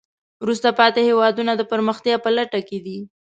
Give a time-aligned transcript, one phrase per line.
[0.43, 2.99] وروسته پاتې هېوادونه د پرمختیا په لټه کې دي.